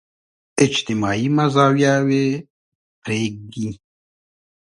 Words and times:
اجتماعي 0.65 1.25
مزاياوې 1.37 2.25
پرېږدي. 3.03 3.67